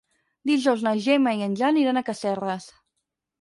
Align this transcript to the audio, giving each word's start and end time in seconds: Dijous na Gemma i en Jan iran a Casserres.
Dijous 0.49 0.85
na 0.87 0.93
Gemma 1.07 1.33
i 1.41 1.45
en 1.49 1.53
Jan 1.61 1.77
iran 1.83 2.01
a 2.01 2.05
Casserres. 2.09 2.67